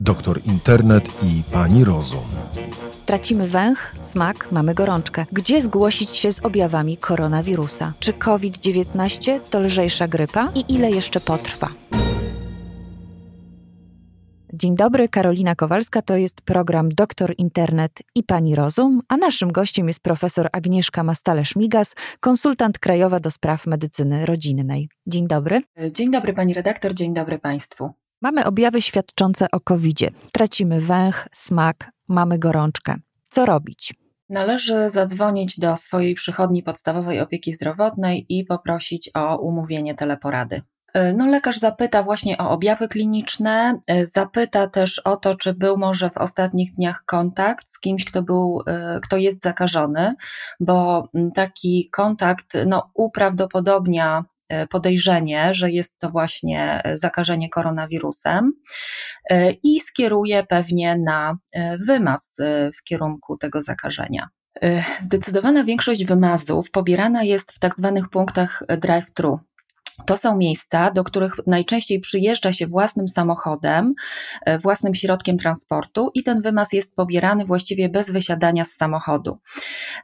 doktor 0.00 0.40
internet 0.46 1.22
i 1.22 1.42
pani 1.52 1.84
rozum. 1.84 2.28
Tracimy 3.06 3.46
węch, 3.46 3.94
smak, 4.02 4.52
mamy 4.52 4.74
gorączkę. 4.74 5.26
Gdzie 5.32 5.62
zgłosić 5.62 6.16
się 6.16 6.32
z 6.32 6.44
objawami 6.44 6.96
koronawirusa? 6.96 7.92
Czy 8.00 8.12
COVID-19 8.12 9.40
to 9.50 9.60
lżejsza 9.60 10.08
grypa 10.08 10.48
i 10.54 10.74
ile 10.74 10.90
jeszcze 10.90 11.20
potrwa? 11.20 11.68
Dzień 14.52 14.76
dobry, 14.76 15.08
Karolina 15.08 15.54
Kowalska, 15.54 16.02
to 16.02 16.16
jest 16.16 16.40
program 16.40 16.88
Doktor 16.88 17.34
Internet 17.38 17.92
i 18.14 18.22
Pani 18.22 18.54
Rozum, 18.54 19.00
a 19.08 19.16
naszym 19.16 19.52
gościem 19.52 19.88
jest 19.88 20.00
profesor 20.00 20.48
Agnieszka 20.52 21.02
Mastale-Szmigas, 21.04 21.94
konsultant 22.20 22.78
krajowa 22.78 23.20
do 23.20 23.30
spraw 23.30 23.66
medycyny 23.66 24.26
rodzinnej. 24.26 24.88
Dzień 25.08 25.26
dobry. 25.26 25.62
Dzień 25.92 26.10
dobry 26.10 26.32
Pani 26.32 26.54
redaktor, 26.54 26.94
dzień 26.94 27.14
dobry 27.14 27.38
Państwu. 27.38 27.90
Mamy 28.22 28.44
objawy 28.44 28.82
świadczące 28.82 29.46
o 29.52 29.60
covid 29.60 29.96
-zie. 29.98 30.10
Tracimy 30.32 30.80
węch, 30.80 31.28
smak, 31.32 31.92
mamy 32.08 32.38
gorączkę. 32.38 32.94
Co 33.30 33.46
robić? 33.46 33.94
Należy 34.28 34.90
zadzwonić 34.90 35.58
do 35.58 35.76
swojej 35.76 36.14
przychodni 36.14 36.62
podstawowej 36.62 37.20
opieki 37.20 37.54
zdrowotnej 37.54 38.26
i 38.28 38.44
poprosić 38.44 39.10
o 39.14 39.36
umówienie 39.36 39.94
teleporady. 39.94 40.62
No, 41.16 41.26
lekarz 41.26 41.58
zapyta 41.58 42.02
właśnie 42.02 42.38
o 42.38 42.50
objawy 42.50 42.88
kliniczne, 42.88 43.80
zapyta 44.04 44.66
też 44.66 44.98
o 44.98 45.16
to, 45.16 45.34
czy 45.34 45.54
był 45.54 45.76
może 45.76 46.10
w 46.10 46.16
ostatnich 46.16 46.74
dniach 46.74 47.04
kontakt 47.06 47.68
z 47.68 47.80
kimś, 47.80 48.04
kto, 48.04 48.22
był, 48.22 48.62
kto 49.02 49.16
jest 49.16 49.42
zakażony, 49.42 50.14
bo 50.60 51.08
taki 51.34 51.88
kontakt 51.90 52.52
no, 52.66 52.90
uprawdopodobnia 52.94 54.24
E, 54.24 54.37
podejrzenie, 54.70 55.54
że 55.54 55.70
jest 55.70 55.98
to 55.98 56.10
właśnie 56.10 56.80
e, 56.84 56.98
zakażenie 56.98 57.48
koronawirusem 57.48 58.52
e, 59.30 59.50
i 59.50 59.80
skieruje 59.80 60.44
pewnie 60.46 60.98
na 60.98 61.36
wymaz 61.86 62.36
w 62.78 62.82
kierunku 62.82 63.36
tego 63.36 63.60
zakażenia. 63.60 64.28
Zdecydowana 65.00 65.64
większość 65.64 66.04
wymazów 66.04 66.70
pobierana 66.70 67.22
jest 67.22 67.52
w 67.52 67.58
tak 67.58 67.74
zwanych 67.74 68.08
punktach 68.08 68.62
drive-thru, 68.68 69.38
to 70.06 70.16
są 70.16 70.36
miejsca, 70.36 70.90
do 70.90 71.04
których 71.04 71.34
najczęściej 71.46 72.00
przyjeżdża 72.00 72.52
się 72.52 72.66
własnym 72.66 73.08
samochodem, 73.08 73.94
e, 74.44 74.58
własnym 74.58 74.94
środkiem 74.94 75.36
transportu 75.36 76.10
i 76.14 76.22
ten 76.22 76.42
wymaz 76.42 76.72
jest 76.72 76.94
pobierany 76.94 77.44
właściwie 77.44 77.88
bez 77.88 78.10
wysiadania 78.10 78.64
z 78.64 78.72
samochodu. 78.72 79.38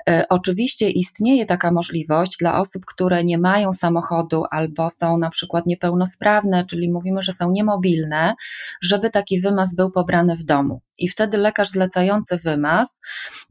E, 0.09 0.25
oczywiście 0.29 0.91
istnieje 0.91 1.47
taka 1.47 1.71
możliwość 1.71 2.37
dla 2.39 2.61
osób, 2.61 2.85
które 2.87 3.25
nie 3.25 3.39
mają 3.39 3.73
samochodu 3.73 4.45
albo 4.51 4.91
są 4.91 5.19
na 5.19 5.31
przykład 5.31 5.67
niepełnosprawne, 5.67 6.65
czyli 6.65 6.93
mówimy, 6.93 7.23
że 7.23 7.33
są 7.33 7.51
niemobilne, 7.51 8.35
żeby 8.83 9.11
taki 9.11 9.41
wymaz 9.41 9.75
był 9.75 9.91
pobrany 9.91 10.37
w 10.37 10.43
domu. 10.43 10.81
I 10.99 11.09
wtedy 11.09 11.39
lekarz 11.39 11.71
zlecający 11.71 12.37
wymaz 12.37 13.01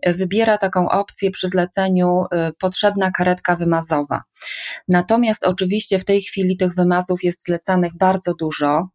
e, 0.01 0.13
wybiera 0.13 0.57
taką 0.57 0.89
opcję 0.89 1.31
przy 1.31 1.47
zleceniu 1.47 2.23
potrzebna 2.59 3.11
karetka 3.11 3.55
wymazowa. 3.55 4.23
Natomiast 4.87 5.43
oczywiście 5.45 5.99
w 5.99 6.05
tej 6.05 6.21
chwili 6.21 6.32
tych 6.59 6.75
wymazów 6.75 7.23
jest 7.23 7.45
zlecanych 7.45 7.97
bardzo 7.97 8.33
dużo. 8.33 8.89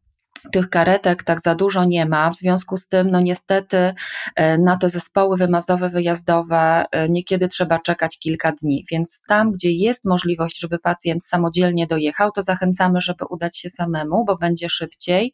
Tych 0.52 0.70
karetek 0.70 1.22
tak 1.22 1.40
za 1.40 1.54
dużo 1.54 1.84
nie 1.84 2.06
ma, 2.06 2.30
w 2.30 2.36
związku 2.36 2.76
z 2.76 2.88
tym, 2.88 3.10
no 3.10 3.20
niestety, 3.20 3.94
e, 4.36 4.58
na 4.58 4.76
te 4.76 4.88
zespoły 4.88 5.36
wymazowe, 5.36 5.90
wyjazdowe 5.90 6.84
e, 6.90 7.08
niekiedy 7.08 7.48
trzeba 7.48 7.78
czekać 7.78 8.18
kilka 8.18 8.52
dni. 8.52 8.84
Więc 8.90 9.20
tam, 9.28 9.52
gdzie 9.52 9.72
jest 9.72 10.04
możliwość, 10.04 10.60
żeby 10.60 10.78
pacjent 10.78 11.24
samodzielnie 11.24 11.86
dojechał, 11.86 12.30
to 12.30 12.42
zachęcamy, 12.42 13.00
żeby 13.00 13.24
udać 13.30 13.58
się 13.58 13.68
samemu, 13.68 14.24
bo 14.24 14.36
będzie 14.36 14.68
szybciej. 14.68 15.32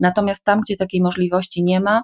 Natomiast 0.00 0.44
tam, 0.44 0.60
gdzie 0.60 0.76
takiej 0.76 1.02
możliwości 1.02 1.62
nie 1.64 1.80
ma, 1.80 2.02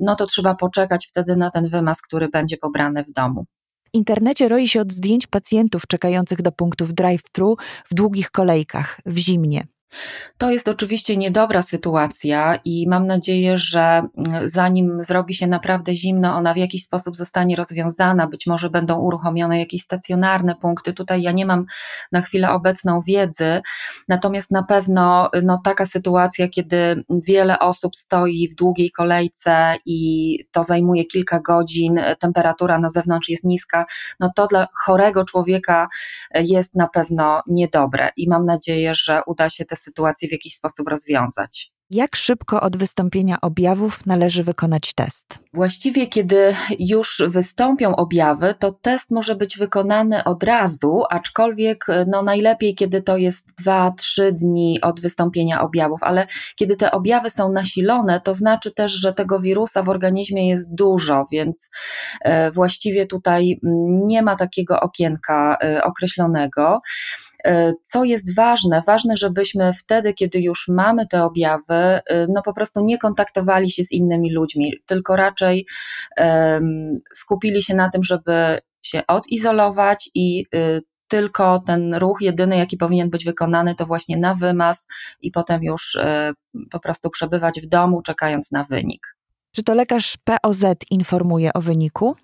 no 0.00 0.16
to 0.16 0.26
trzeba 0.26 0.54
poczekać 0.54 1.06
wtedy 1.06 1.36
na 1.36 1.50
ten 1.50 1.68
wymaz, 1.68 2.02
który 2.02 2.28
będzie 2.28 2.56
pobrany 2.56 3.04
w 3.04 3.12
domu 3.12 3.46
internecie 3.94 4.48
roi 4.48 4.68
się 4.68 4.80
od 4.80 4.92
zdjęć 4.92 5.26
pacjentów 5.26 5.86
czekających 5.86 6.42
do 6.42 6.52
punktów 6.52 6.94
drive-thru 6.94 7.54
w 7.90 7.94
długich 7.94 8.30
kolejkach 8.30 9.00
w 9.06 9.18
zimnie. 9.18 9.66
To 10.38 10.50
jest 10.50 10.68
oczywiście 10.68 11.16
niedobra 11.16 11.62
sytuacja 11.62 12.58
i 12.64 12.88
mam 12.88 13.06
nadzieję, 13.06 13.58
że 13.58 13.80
mm, 13.80 14.48
zanim 14.48 15.02
zrobi 15.02 15.34
się 15.34 15.46
naprawdę 15.46 15.94
zimno, 15.94 16.36
ona 16.36 16.54
w 16.54 16.56
jakiś 16.56 16.84
sposób 16.84 17.16
zostanie 17.16 17.56
rozwiązana. 17.56 18.26
Być 18.26 18.46
może 18.46 18.70
będą 18.70 18.98
uruchomione 18.98 19.58
jakieś 19.58 19.82
stacjonarne 19.82 20.54
punkty. 20.54 20.92
Tutaj 20.92 21.22
ja 21.22 21.32
nie 21.32 21.46
mam 21.46 21.66
na 22.12 22.22
chwilę 22.22 22.50
obecną 22.50 23.02
wiedzy, 23.02 23.62
natomiast 24.08 24.50
na 24.50 24.62
pewno 24.62 25.30
no, 25.42 25.60
taka 25.64 25.86
sytuacja, 25.86 26.48
kiedy 26.48 27.04
wiele 27.10 27.58
osób 27.58 27.96
stoi 27.96 28.48
w 28.48 28.54
długiej 28.54 28.90
kolejce 28.90 29.76
i 29.86 30.38
to 30.52 30.62
zajmuje 30.62 31.04
kilka 31.04 31.40
godzin, 31.40 32.00
temperatura 32.18 32.78
na 32.78 32.90
zewnątrz 32.90 33.28
jest 33.28 33.44
niska, 33.44 33.84
no 34.20 34.30
to 34.36 34.46
dla 34.46 34.66
chorego 34.84 35.24
człowieka 35.24 35.88
jest 36.34 36.74
na 36.74 36.88
pewno 36.88 37.42
niedobre 37.46 38.10
i 38.16 38.28
mam 38.28 38.46
nadzieję, 38.46 38.94
że 38.94 39.20
uda 39.26 39.48
się 39.48 39.64
te 39.64 39.76
sytuację 39.84 40.28
w 40.28 40.32
jakiś 40.32 40.54
sposób 40.54 40.88
rozwiązać. 40.88 41.74
Jak 41.90 42.16
szybko 42.16 42.60
od 42.60 42.76
wystąpienia 42.76 43.40
objawów 43.40 44.06
należy 44.06 44.42
wykonać 44.44 44.92
test? 44.94 45.38
Właściwie, 45.52 46.06
kiedy 46.06 46.56
już 46.78 47.22
wystąpią 47.28 47.96
objawy, 47.96 48.54
to 48.58 48.72
test 48.72 49.10
może 49.10 49.34
być 49.34 49.58
wykonany 49.58 50.24
od 50.24 50.42
razu, 50.42 51.02
aczkolwiek 51.10 51.86
no, 52.06 52.22
najlepiej, 52.22 52.74
kiedy 52.74 53.02
to 53.02 53.16
jest 53.16 53.46
2-3 53.66 54.32
dni 54.32 54.80
od 54.80 55.00
wystąpienia 55.00 55.60
objawów, 55.60 56.02
ale 56.02 56.26
kiedy 56.56 56.76
te 56.76 56.90
objawy 56.90 57.30
są 57.30 57.52
nasilone, 57.52 58.20
to 58.20 58.34
znaczy 58.34 58.70
też, 58.70 58.92
że 58.92 59.12
tego 59.12 59.40
wirusa 59.40 59.82
w 59.82 59.88
organizmie 59.88 60.48
jest 60.48 60.74
dużo, 60.74 61.24
więc 61.32 61.70
e, 62.20 62.50
właściwie 62.50 63.06
tutaj 63.06 63.58
nie 63.88 64.22
ma 64.22 64.36
takiego 64.36 64.80
okienka 64.80 65.56
e, 65.62 65.84
określonego. 65.84 66.80
E, 67.44 67.72
co 67.82 68.04
jest 68.04 68.36
ważne? 68.36 68.82
Ważne, 68.86 69.16
żebyśmy 69.16 69.72
wtedy, 69.72 70.12
kiedy 70.12 70.40
już 70.40 70.68
mamy 70.68 71.06
te 71.06 71.24
objawy, 71.24 71.74
e, 71.74 72.00
no 72.28 72.42
po 72.42 72.54
prostu 72.54 72.84
nie 72.84 72.98
kontaktowali 72.98 73.70
się 73.70 73.84
z 73.84 73.92
innymi 73.92 74.32
ludźmi, 74.32 74.72
tylko 74.86 75.16
raczej 75.16 75.66
skupili 77.14 77.62
się 77.62 77.74
na 77.74 77.90
tym, 77.90 78.02
żeby 78.02 78.58
się 78.82 79.06
odizolować 79.06 80.10
i 80.14 80.46
y, 80.54 80.82
tylko 81.08 81.62
ten 81.66 81.94
ruch 81.94 82.18
jedyny, 82.20 82.56
jaki 82.56 82.76
powinien 82.76 83.10
być 83.10 83.24
wykonany, 83.24 83.74
to 83.74 83.86
właśnie 83.86 84.16
na 84.16 84.34
wymaz 84.34 84.86
i 85.20 85.30
potem 85.30 85.62
już 85.62 85.98
po 86.70 86.80
prostu 86.80 87.10
przebywać 87.10 87.60
w 87.60 87.66
domu, 87.66 88.02
czekając 88.02 88.52
na 88.52 88.64
wynik. 88.64 89.16
Czy 89.52 89.62
to 89.62 89.74
lekarz 89.74 90.16
POZ 90.24 90.64
informuje 90.90 91.52
o 91.52 91.60
wyniku? 91.60 92.16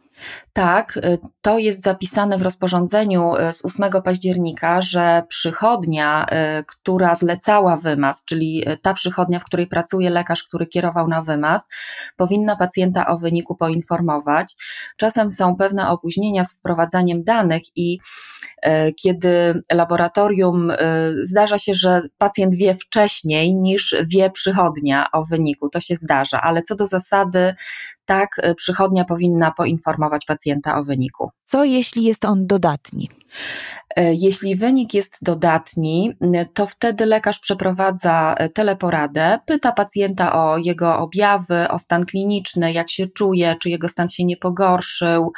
Tak, 0.52 0.96
y, 0.96 1.18
to 1.42 1.58
jest 1.58 1.82
zapisane 1.82 2.38
w 2.38 2.42
rozporządzeniu 2.42 3.36
y, 3.36 3.52
z 3.52 3.64
8 3.64 4.02
października, 4.02 4.80
że 4.80 5.22
przychodnia, 5.28 6.26
y, 6.60 6.64
która 6.64 7.14
zlecała 7.14 7.76
wymaz, 7.76 8.24
czyli 8.24 8.64
ta 8.82 8.94
przychodnia, 8.94 9.38
w 9.38 9.44
której 9.44 9.66
pracuje 9.66 10.10
lekarz, 10.10 10.42
który 10.42 10.66
kierował 10.66 11.08
na 11.08 11.22
wymaz, 11.22 11.68
powinna 12.16 12.56
pacjenta 12.56 13.06
o 13.06 13.18
wyniku 13.18 13.54
poinformować. 13.54 14.54
Czasem 14.96 15.32
są 15.32 15.56
pewne 15.56 15.90
opóźnienia 15.90 16.44
z 16.44 16.54
wprowadzaniem 16.54 17.24
danych 17.24 17.62
i 17.76 17.98
kiedy 19.02 19.62
laboratorium 19.72 20.72
zdarza 21.22 21.58
się, 21.58 21.74
że 21.74 22.02
pacjent 22.18 22.54
wie 22.54 22.74
wcześniej 22.74 23.54
niż 23.54 23.96
wie 24.06 24.30
przychodnia 24.30 25.06
o 25.12 25.24
wyniku, 25.24 25.68
to 25.68 25.80
się 25.80 25.96
zdarza, 25.96 26.40
ale 26.40 26.62
co 26.62 26.74
do 26.74 26.86
zasady 26.86 27.54
tak 28.04 28.40
przychodnia 28.56 29.04
powinna 29.04 29.50
poinformować 29.50 29.99
pacjenta 30.26 30.78
o 30.78 30.84
wyniku. 30.84 31.30
Co 31.44 31.64
jeśli 31.64 32.04
jest 32.04 32.24
on 32.24 32.46
dodatni? 32.46 33.10
E, 33.96 34.14
jeśli 34.14 34.56
wynik 34.56 34.94
jest 34.94 35.18
dodatni, 35.22 36.12
to 36.54 36.66
wtedy 36.66 37.06
lekarz 37.06 37.38
przeprowadza 37.38 38.34
e, 38.34 38.48
teleporadę, 38.48 39.38
pyta 39.46 39.72
pacjenta 39.72 40.32
o 40.32 40.58
jego 40.58 40.98
objawy, 40.98 41.68
o 41.68 41.78
stan 41.78 42.06
kliniczny, 42.06 42.72
jak 42.72 42.90
się 42.90 43.06
czuje, 43.06 43.56
czy 43.62 43.70
jego 43.70 43.88
stan 43.88 44.08
się 44.08 44.24
nie 44.24 44.36
pogorszył, 44.36 45.32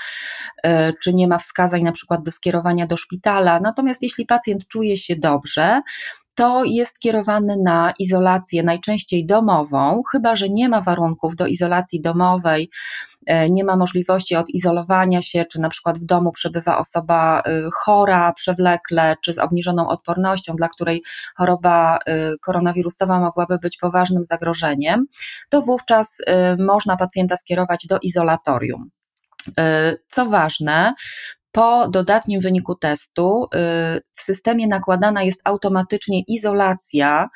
e, 0.63 0.93
czy 0.93 1.15
nie 1.15 1.29
ma 1.29 1.39
wskazań 1.39 1.83
na 1.83 1.93
przykład 1.93 2.23
do 2.23 2.33
skierowania 2.33 2.87
do 2.87 2.97
szpitala. 2.97 3.61
Natomiast 3.61 4.03
jeśli 4.03 4.27
pacjent 4.27 4.69
czuje 4.69 4.97
się 4.97 5.17
dobrze, 5.17 5.83
to 6.35 6.65
jest 6.65 6.99
kierowany 6.99 7.57
na 7.65 7.93
izolację 7.99 8.63
najczęściej 8.63 9.27
domową, 9.27 10.03
chyba 10.13 10.37
że 10.37 10.49
nie 10.49 10.69
ma 10.69 10.81
warunków 10.81 11.37
do 11.37 11.47
izolacji 11.47 12.01
domowej, 12.01 12.71
nie 13.51 13.65
ma 13.65 13.77
możliwości 13.77 14.37
odizolowania 14.37 15.23
się, 15.23 15.45
czy 15.45 15.61
na 15.61 15.69
przykład 15.69 15.99
w 15.99 16.05
domu 16.05 16.33
przebywa 16.33 16.79
osoba 16.79 17.43
chora, 17.75 18.33
przewlekle 18.33 19.15
czy 19.25 19.33
z 19.33 19.39
obniżoną 19.39 19.89
odpornością, 19.89 20.57
dla 20.57 20.69
której 20.69 21.03
choroba 21.37 21.99
y, 22.09 22.39
koronawirusowa 22.43 23.21
mogłaby 23.21 23.59
być 23.59 23.77
poważnym 23.77 24.25
zagrożeniem, 24.25 25.07
to 25.49 25.63
wówczas 25.63 26.19
można 26.59 26.97
pacjenta 26.97 27.37
skierować 27.37 27.87
do 27.87 27.99
izolatorium. 28.03 28.91
Co 30.09 30.27
ważne, 30.27 30.95
po 31.53 31.89
dodatnim 31.89 32.41
wyniku 32.41 32.75
testu 32.75 33.47
w 34.15 34.21
systemie 34.21 34.67
nakładana 34.67 35.23
jest 35.23 35.41
automatycznie 35.45 36.21
izolacja, 36.29 37.29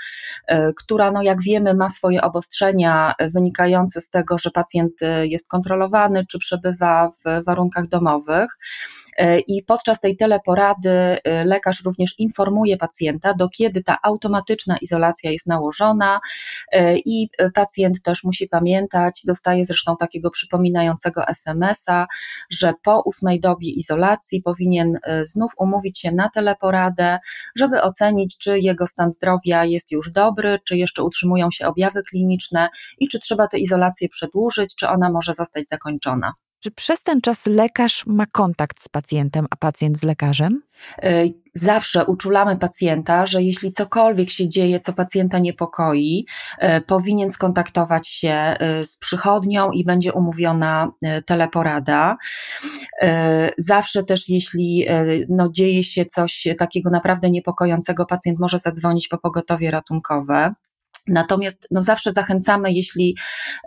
która, 0.76 1.10
no 1.10 1.22
jak 1.22 1.42
wiemy, 1.42 1.74
ma 1.74 1.88
swoje 1.88 2.22
obostrzenia 2.22 3.14
wynikające 3.34 4.00
z 4.00 4.08
tego, 4.08 4.38
że 4.38 4.50
pacjent 4.50 4.92
jest 5.22 5.48
kontrolowany 5.48 6.26
czy 6.26 6.38
przebywa 6.38 7.10
w 7.10 7.44
warunkach 7.44 7.88
domowych. 7.88 8.58
I 9.46 9.62
podczas 9.62 10.00
tej 10.00 10.16
teleporady 10.16 11.16
lekarz 11.44 11.82
również 11.84 12.14
informuje 12.18 12.76
pacjenta, 12.76 13.34
do 13.34 13.48
kiedy 13.48 13.82
ta 13.82 13.96
automatyczna 14.02 14.76
izolacja 14.78 15.30
jest 15.30 15.46
nałożona, 15.46 16.20
i 16.96 17.28
pacjent 17.54 18.02
też 18.02 18.24
musi 18.24 18.48
pamiętać, 18.48 19.22
dostaje 19.24 19.64
zresztą 19.64 19.96
takiego 19.96 20.30
przypominającego 20.30 21.26
SMS-a, 21.28 22.06
że 22.50 22.72
po 22.82 23.02
ósmej 23.04 23.40
dobie 23.40 23.70
izolacji 23.70 24.42
powinien 24.42 24.98
e, 25.02 25.26
znów 25.26 25.52
umówić 25.58 25.98
się 25.98 26.12
na 26.12 26.28
teleporadę, 26.28 27.18
żeby 27.56 27.82
ocenić, 27.82 28.38
czy 28.38 28.58
jego 28.58 28.86
stan 28.86 29.12
zdrowia 29.12 29.64
jest 29.64 29.92
już 29.92 30.10
dobry, 30.10 30.58
czy 30.64 30.76
jeszcze 30.76 31.02
utrzymują 31.02 31.50
się 31.50 31.66
objawy 31.66 32.02
kliniczne 32.02 32.68
i 32.98 33.08
czy 33.08 33.18
trzeba 33.18 33.48
tę 33.48 33.58
izolację 33.58 34.08
przedłużyć, 34.08 34.74
czy 34.74 34.88
ona 34.88 35.10
może 35.10 35.34
zostać 35.34 35.68
zakończona. 35.68 36.32
Czy 36.60 36.70
przez 36.70 37.02
ten 37.02 37.20
czas 37.20 37.46
lekarz 37.46 38.06
ma 38.06 38.26
kontakt 38.26 38.80
z 38.80 38.88
pacjentem, 38.88 39.46
a 39.50 39.56
pacjent 39.56 39.98
z 39.98 40.02
lekarzem? 40.02 40.62
E, 41.02 41.24
zawsze 41.54 42.04
uczulamy 42.04 42.56
pacjenta, 42.56 43.26
że 43.26 43.42
jeśli 43.42 43.72
cokolwiek 43.72 44.30
się 44.30 44.48
dzieje, 44.48 44.80
co 44.80 44.92
pacjenta 44.92 45.38
niepokoi, 45.38 46.24
e, 46.58 46.80
powinien 46.80 47.30
skontaktować 47.30 48.08
się 48.08 48.30
e, 48.30 48.84
z 48.84 48.96
przychodnią 48.96 49.70
i 49.70 49.84
będzie 49.84 50.12
umówiona 50.12 50.90
teleporada. 51.26 52.16
Zawsze 53.58 54.04
też, 54.04 54.28
jeśli 54.28 54.86
no, 55.28 55.48
dzieje 55.50 55.82
się 55.82 56.06
coś 56.06 56.48
takiego 56.58 56.90
naprawdę 56.90 57.30
niepokojącego, 57.30 58.06
pacjent 58.06 58.38
może 58.40 58.58
zadzwonić 58.58 59.08
po 59.08 59.18
pogotowie 59.18 59.70
ratunkowe. 59.70 60.54
Natomiast 61.08 61.66
no 61.70 61.82
zawsze 61.82 62.12
zachęcamy, 62.12 62.72
jeśli 62.72 63.16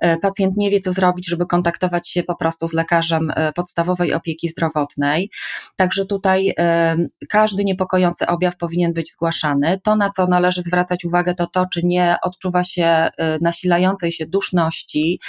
e, 0.01 0.17
pacjent 0.17 0.57
nie 0.57 0.69
wie, 0.69 0.79
co 0.79 0.93
zrobić, 0.93 1.29
żeby 1.29 1.45
kontaktować 1.45 2.09
się 2.09 2.23
po 2.23 2.35
prostu 2.35 2.67
z 2.67 2.73
lekarzem 2.73 3.31
e, 3.35 3.53
podstawowej 3.53 4.13
opieki 4.13 4.49
zdrowotnej. 4.49 5.31
Także 5.75 6.05
tutaj 6.05 6.53
e, 6.57 6.95
każdy 7.29 7.63
niepokojący 7.63 8.27
objaw 8.27 8.57
powinien 8.57 8.93
być 8.93 9.11
zgłaszany. 9.11 9.79
To, 9.83 9.95
na 9.95 10.09
co 10.09 10.27
należy 10.27 10.61
zwracać 10.61 11.05
uwagę, 11.05 11.35
to 11.35 11.47
to, 11.47 11.65
czy 11.73 11.81
nie 11.83 12.15
odczuwa 12.23 12.63
się 12.63 13.09
nasilającej 13.41 14.11
się 14.11 14.25
duszności, 14.25 15.19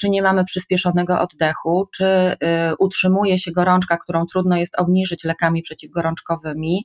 czy 0.00 0.10
nie 0.10 0.22
mamy 0.22 0.44
przyspieszonego 0.44 1.20
oddechu, 1.20 1.88
czy 1.92 2.36
utrzymuje 2.78 3.38
się 3.38 3.52
gorączka, 3.52 3.96
którą 3.96 4.26
trudno 4.26 4.56
jest 4.56 4.78
obniżyć 4.78 5.24
lekami 5.24 5.62
przeciwgorączkowymi 5.62 6.84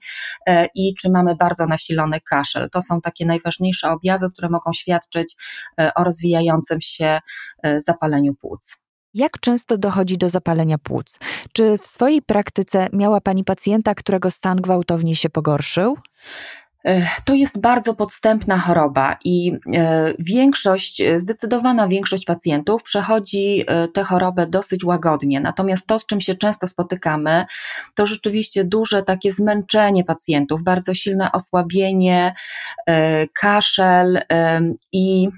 i 0.75 0.95
czy 0.95 1.09
mamy 1.09 1.35
bardzo 1.35 1.65
nasilony 1.65 2.21
kaszel. 2.21 2.69
To 2.69 2.81
są 2.81 3.01
takie 3.01 3.25
najważniejsze 3.25 3.89
objawy, 3.89 4.31
które 4.31 4.48
mogą 4.49 4.73
świadczyć 4.73 5.35
e, 5.79 5.93
o 5.93 6.03
rozwijającym 6.03 6.81
się 6.81 7.19
e, 7.63 7.81
zapaleniu 7.81 8.33
płuc. 8.35 8.77
Jak 9.13 9.39
często 9.39 9.77
dochodzi 9.77 10.17
do 10.17 10.29
zapalenia 10.29 10.77
płuc? 10.77 11.19
Czy 11.53 11.77
w 11.77 11.87
swojej 11.87 12.21
praktyce 12.21 12.87
miała 12.93 13.21
Pani 13.21 13.43
pacjenta, 13.43 13.95
którego 13.95 14.31
stan 14.31 14.61
gwałtownie 14.61 15.15
się 15.15 15.29
pogorszył? 15.29 15.97
To 17.25 17.33
jest 17.33 17.59
bardzo 17.59 17.93
podstępna 17.93 18.57
choroba 18.57 19.17
i 19.23 19.51
e, 19.75 20.13
większość, 20.19 21.01
e, 21.01 21.19
zdecydowana 21.19 21.87
większość 21.87 22.25
pacjentów 22.25 22.83
przechodzi 22.83 23.63
e, 23.67 23.87
tę 23.87 24.03
chorobę 24.03 24.47
dosyć 24.47 24.83
łagodnie. 24.83 25.39
Natomiast 25.39 25.87
to, 25.87 25.99
z 25.99 26.05
czym 26.05 26.21
się 26.21 26.35
często 26.35 26.67
spotykamy, 26.67 27.45
to 27.95 28.05
rzeczywiście 28.05 28.63
duże 28.63 29.03
takie 29.03 29.31
zmęczenie 29.31 30.03
pacjentów, 30.03 30.63
bardzo 30.63 30.93
silne 30.93 31.31
osłabienie, 31.31 32.33
kaszel 33.33 34.19
i 34.91 35.29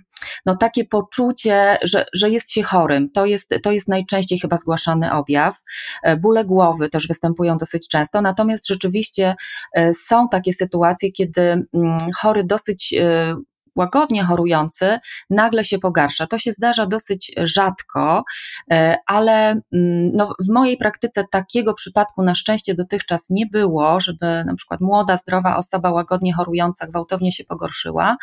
no 0.45 0.57
takie 0.57 0.85
poczucie, 0.85 1.77
że, 1.83 2.05
że 2.13 2.29
jest 2.29 2.51
się 2.51 2.63
chorym, 2.63 3.09
to 3.09 3.25
jest, 3.25 3.55
to 3.63 3.71
jest 3.71 3.87
najczęściej 3.87 4.39
chyba 4.39 4.57
zgłaszany 4.57 5.13
objaw. 5.13 5.61
E, 6.03 6.17
bóle 6.17 6.45
głowy 6.45 6.89
też 6.89 7.07
występują 7.07 7.57
dosyć 7.57 7.87
często, 7.87 8.21
natomiast 8.21 8.67
rzeczywiście 8.67 9.35
e, 9.73 9.93
są 9.93 10.29
takie 10.29 10.53
sytuacje, 10.53 11.11
kiedy 11.11 11.41
mm, 11.41 11.97
chory 12.21 12.43
dosyć 12.43 12.93
e, 12.93 13.35
łagodnie 13.75 14.23
chorujący 14.23 14.99
nagle 15.29 15.63
się 15.63 15.79
pogarsza. 15.79 16.27
To 16.27 16.37
się 16.37 16.51
zdarza 16.51 16.85
dosyć 16.85 17.31
rzadko, 17.37 18.23
e, 18.71 18.95
ale 19.05 19.49
mm, 19.51 20.11
no, 20.13 20.33
w 20.39 20.49
mojej 20.53 20.77
praktyce 20.77 21.23
takiego 21.31 21.73
przypadku 21.73 22.23
na 22.23 22.35
szczęście 22.35 22.75
dotychczas 22.75 23.29
nie 23.29 23.45
było, 23.45 23.99
żeby 23.99 24.43
na 24.45 24.55
przykład 24.55 24.81
młoda, 24.81 25.17
zdrowa 25.17 25.57
osoba 25.57 25.91
łagodnie 25.91 26.33
chorująca 26.33 26.87
gwałtownie 26.87 27.31
się 27.31 27.43
pogorszyła. 27.43 28.17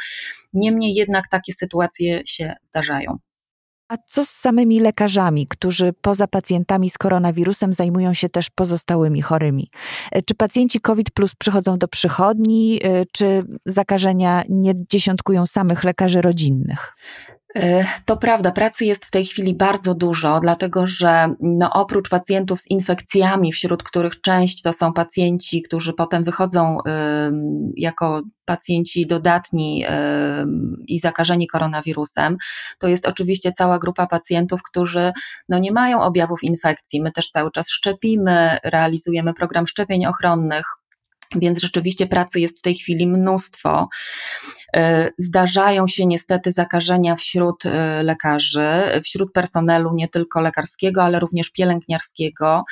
Niemniej 0.52 0.94
jednak 0.94 1.28
takie 1.28 1.52
sytuacje 1.52 2.22
się 2.26 2.54
zdarzają. 2.62 3.18
A 3.88 3.96
co 4.06 4.24
z 4.24 4.28
samymi 4.28 4.80
lekarzami, 4.80 5.46
którzy 5.46 5.92
poza 6.00 6.26
pacjentami 6.26 6.90
z 6.90 6.98
koronawirusem 6.98 7.72
zajmują 7.72 8.14
się 8.14 8.28
też 8.28 8.50
pozostałymi 8.50 9.22
chorymi? 9.22 9.70
E, 10.12 10.22
czy 10.22 10.34
pacjenci 10.34 10.80
COVID 10.80 11.10
plus 11.10 11.34
przychodzą 11.34 11.78
do 11.78 11.88
przychodni, 11.88 12.80
e, 12.82 13.06
czy 13.12 13.44
zakażenia 13.66 14.42
nie 14.48 14.74
dziesiątkują 14.76 15.46
samych 15.46 15.84
lekarzy 15.84 16.22
rodzinnych? 16.22 16.96
To 18.04 18.16
prawda, 18.16 18.50
pracy 18.50 18.84
jest 18.84 19.04
w 19.04 19.10
tej 19.10 19.24
chwili 19.24 19.54
bardzo 19.54 19.94
dużo, 19.94 20.40
dlatego 20.40 20.86
że 20.86 21.34
no, 21.40 21.72
oprócz 21.72 22.08
pacjentów 22.08 22.60
z 22.60 22.70
infekcjami, 22.70 23.52
wśród 23.52 23.82
których 23.82 24.20
część 24.20 24.62
to 24.62 24.72
są 24.72 24.92
pacjenci, 24.92 25.62
którzy 25.62 25.92
potem 25.92 26.24
wychodzą 26.24 26.78
y, 26.78 26.82
jako 27.76 28.22
pacjenci 28.44 29.06
dodatni 29.06 29.84
y, 29.86 29.88
i 30.86 30.98
zakażeni 30.98 31.46
koronawirusem, 31.46 32.36
to 32.78 32.88
jest 32.88 33.06
oczywiście 33.06 33.52
cała 33.52 33.78
grupa 33.78 34.06
pacjentów, 34.06 34.62
którzy 34.62 35.12
no, 35.48 35.58
nie 35.58 35.72
mają 35.72 36.00
objawów 36.00 36.42
infekcji. 36.42 37.02
My 37.02 37.12
też 37.12 37.30
cały 37.30 37.50
czas 37.50 37.70
szczepimy, 37.70 38.58
realizujemy 38.64 39.34
program 39.34 39.66
szczepień 39.66 40.06
ochronnych. 40.06 40.77
Więc 41.36 41.60
rzeczywiście 41.60 42.06
pracy 42.06 42.40
jest 42.40 42.58
w 42.58 42.62
tej 42.62 42.74
chwili 42.74 43.06
mnóstwo. 43.06 43.88
E, 44.76 45.10
zdarzają 45.18 45.88
się 45.88 46.06
niestety 46.06 46.52
zakażenia 46.52 47.16
wśród 47.16 47.66
e, 47.66 48.02
lekarzy, 48.02 48.70
wśród 49.02 49.32
personelu 49.32 49.94
nie 49.94 50.08
tylko 50.08 50.40
lekarskiego, 50.40 51.02
ale 51.02 51.20
również 51.20 51.50
pielęgniarskiego. 51.50 52.64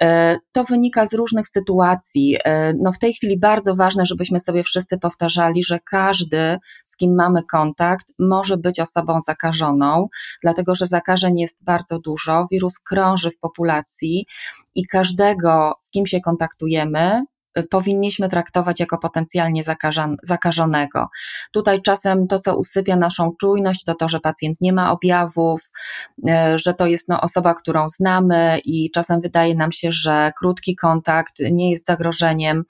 E, 0.00 0.38
to 0.52 0.64
wynika 0.64 1.06
z 1.06 1.14
różnych 1.14 1.48
sytuacji. 1.48 2.38
No 2.78 2.92
w 2.92 2.98
tej 2.98 3.14
chwili 3.14 3.38
bardzo 3.38 3.74
ważne, 3.74 4.06
żebyśmy 4.06 4.40
sobie 4.40 4.62
wszyscy 4.62 4.98
powtarzali, 4.98 5.64
że 5.64 5.78
każdy, 5.90 6.58
z 6.84 6.96
kim 6.96 7.14
mamy 7.14 7.42
kontakt, 7.42 8.06
może 8.18 8.56
być 8.56 8.80
osobą 8.80 9.20
zakażoną, 9.20 10.08
dlatego 10.42 10.74
że 10.74 10.86
zakażeń 10.86 11.38
jest 11.38 11.58
bardzo 11.64 11.98
dużo. 11.98 12.46
Wirus 12.50 12.78
krąży 12.78 13.30
w 13.30 13.38
populacji 13.38 14.26
i 14.74 14.86
każdego, 14.86 15.74
z 15.80 15.90
kim 15.90 16.06
się 16.06 16.20
kontaktujemy, 16.20 17.24
powinniśmy 17.70 18.28
traktować 18.28 18.80
jako 18.80 18.98
potencjalnie 18.98 19.62
zakażonego. 20.22 21.08
Tutaj 21.52 21.82
czasem 21.82 22.26
to, 22.26 22.38
co 22.38 22.56
usypia 22.56 22.96
naszą 22.96 23.32
czujność, 23.40 23.84
to 23.84 23.94
to, 23.94 24.08
że 24.08 24.20
pacjent 24.20 24.60
nie 24.60 24.72
ma 24.72 24.92
objawów, 24.92 25.70
e, 26.28 26.58
że 26.58 26.74
to 26.74 26.86
jest 26.86 27.08
no, 27.08 27.20
osoba, 27.20 27.54
którą 27.54 27.88
znamy 27.88 28.58
i 28.64 28.90
czasem 28.90 29.20
wydaje 29.20 29.54
nam 29.54 29.72
się, 29.72 29.88
że 29.92 30.32
krótki 30.38 30.76
kontakt 30.76 31.34
nie 31.50 31.70
jest 31.70 31.86
zagrożeniem. 31.86 32.64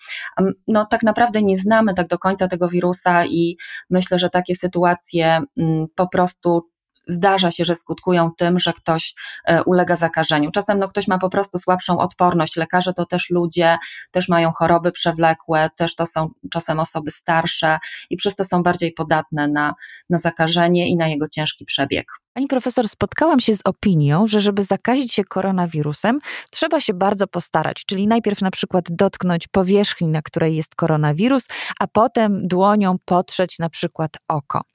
No 0.68 0.86
tak 0.86 1.02
naprawdę 1.02 1.42
nie 1.42 1.58
znamy 1.58 1.94
tak 1.94 2.06
do 2.06 2.18
końca 2.18 2.48
tego 2.48 2.68
wirusa 2.68 3.26
i 3.26 3.56
myślę, 3.90 4.18
że 4.18 4.30
takie 4.30 4.54
sytuacje 4.54 5.40
mm, 5.56 5.86
po 5.94 6.08
prostu 6.08 6.70
zdarza 7.10 7.50
się, 7.50 7.64
że 7.64 7.74
skutkują 7.74 8.30
tym, 8.36 8.58
że 8.58 8.72
ktoś 8.72 9.14
e, 9.44 9.64
ulega 9.64 9.96
zakażeniu. 9.96 10.50
Czasem 10.50 10.78
no, 10.78 10.88
ktoś 10.88 11.08
ma 11.08 11.18
po 11.18 11.28
prostu 11.28 11.58
słabszą 11.58 11.98
odporność. 11.98 12.56
Lekarze 12.56 12.92
to 12.92 13.06
też 13.06 13.30
ludzie, 13.30 13.78
też 14.10 14.28
mają 14.28 14.52
choroby 14.52 14.92
przewlekłe, 14.92 15.70
też 15.76 15.94
to 15.94 16.06
są 16.06 16.30
czasem 16.50 16.80
osoby 16.80 17.10
starsze 17.10 17.78
i 18.10 18.16
przez 18.16 18.34
to 18.34 18.44
są 18.44 18.62
bardziej 18.62 18.92
podatne 18.92 19.48
na, 19.48 19.74
na 20.10 20.18
zakażenie 20.18 20.88
i 20.88 20.96
na 20.96 21.08
jego 21.08 21.28
ciężki 21.28 21.64
przebieg. 21.64 22.06
Pani 22.32 22.46
profesor, 22.46 22.88
spotkałam 22.88 23.40
się 23.40 23.54
z 23.54 23.60
opinią, 23.64 24.26
że 24.26 24.40
żeby 24.40 24.62
zakazić 24.62 25.14
się 25.14 25.24
koronawirusem, 25.24 26.18
trzeba 26.50 26.80
się 26.80 26.94
bardzo 26.94 27.26
postarać, 27.26 27.84
czyli 27.86 28.08
najpierw 28.08 28.42
na 28.42 28.50
przykład 28.50 28.84
dotknąć 28.90 29.48
powierzchni, 29.48 30.08
na 30.08 30.22
której 30.22 30.56
jest 30.56 30.74
koronawirus, 30.74 31.48
a 31.80 31.86
potem 31.86 32.48
dłonią 32.48 32.96
potrzeć 33.04 33.58
na 33.58 33.68
przykład 33.68 34.10
oko. 34.28 34.69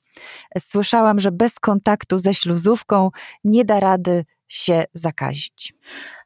Słyszałam, 0.60 1.20
że 1.20 1.32
bez 1.32 1.60
kontaktu 1.60 2.18
ze 2.18 2.34
śluzówką 2.34 3.12
nie 3.44 3.66
da 3.66 3.80
rady 3.80 4.26
się 4.48 4.86
zakazić. 4.94 5.74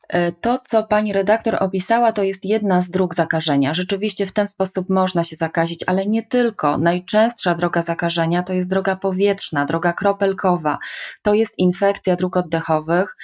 E, 0.10 0.32
to, 0.32 0.60
co 0.68 0.84
pani 0.84 1.14
redaktor 1.14 1.58
opisała, 1.60 2.12
to 2.12 2.24
jest 2.24 2.46
jedna 2.46 2.82
z 2.82 2.90
dróg 2.90 3.16
zakażenia. 3.16 3.74
Rzeczywiście 3.74 4.26
w 4.26 4.32
ten 4.32 4.48
sposób 4.48 4.90
można 4.90 5.24
się 5.24 5.36
zakazić, 5.36 5.84
ale 5.88 6.06
nie 6.06 6.24
tylko. 6.24 6.78
Najczęstsza 6.78 7.56
droga 7.56 7.82
zakażenia 7.82 8.44
to 8.44 8.54
jest 8.54 8.70
droga 8.70 8.96
powietrzna, 8.96 9.66
droga 9.66 9.94
kropelkowa. 9.94 10.78
To 11.22 11.34
jest 11.34 11.54
infekcja 11.58 12.16
dróg 12.16 12.38
oddechowych, 12.38 13.16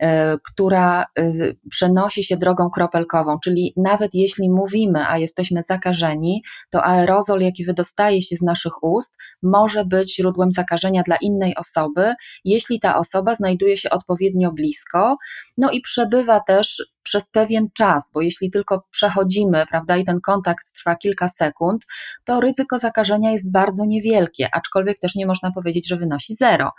e, 0.00 0.36
która 0.38 1.06
e, 1.18 1.32
przenosi 1.70 2.24
się 2.24 2.36
drogą 2.36 2.70
kropelkową, 2.70 3.38
czyli 3.44 3.72
nawet 3.76 4.14
jeśli 4.14 4.50
mówimy, 4.50 5.06
a 5.08 5.18
jesteśmy 5.18 5.62
zakażeni, 5.62 6.42
to 6.70 6.84
aerozol, 6.84 7.40
jaki 7.40 7.64
wydostaje 7.64 8.22
się 8.22 8.36
z 8.36 8.42
naszych 8.42 8.82
ust, 8.82 9.14
może 9.42 9.84
być 9.84 10.16
źródłem 10.16 10.52
zakażenia 10.52 11.02
dla 11.02 11.16
innej 11.22 11.56
osoby, 11.56 12.14
jeśli 12.44 12.80
ta 12.80 12.96
osoba 12.96 13.34
znajduje 13.34 13.76
się 13.76 13.90
odpowiednio 13.90 14.52
blisko, 14.52 15.16
no 15.58 15.70
i 15.70 15.80
przebywa 15.80 16.33
też 16.40 16.82
przez 17.02 17.28
pewien 17.28 17.68
czas, 17.74 18.10
bo 18.14 18.20
jeśli 18.20 18.50
tylko 18.50 18.86
przechodzimy, 18.90 19.64
prawda, 19.70 19.96
i 19.96 20.04
ten 20.04 20.20
kontakt 20.20 20.72
trwa 20.72 20.96
kilka 20.96 21.28
sekund, 21.28 21.86
to 22.24 22.40
ryzyko 22.40 22.78
zakażenia 22.78 23.32
jest 23.32 23.52
bardzo 23.52 23.84
niewielkie, 23.84 24.48
aczkolwiek 24.52 24.98
też 24.98 25.14
nie 25.14 25.26
można 25.26 25.52
powiedzieć, 25.52 25.88
że 25.88 25.96
wynosi 25.96 26.34
zero. 26.34 26.72